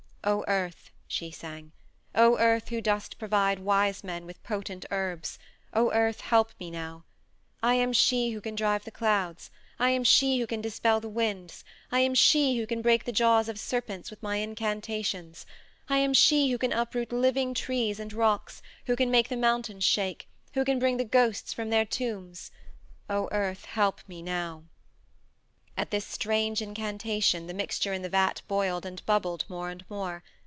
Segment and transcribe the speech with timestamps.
[0.23, 1.71] "O Earth," she sang,
[2.13, 5.39] "O Earth who dost provide wise men with potent herbs,
[5.73, 7.05] O Earth help me now.
[7.63, 11.09] I am she who can drive the clouds; I am she who can dispel the
[11.09, 15.47] winds; I am she who can break the jaws of serpents with my incantations;
[15.89, 19.83] I am she who can uproot living trees and rocks; who can make the mountains
[19.83, 22.51] shake; who can bring the ghosts from their tombs.
[23.09, 24.65] O Earth, help me now."
[25.77, 30.21] At this strange incantation the mixture in the vat boiled and bubbled more and more.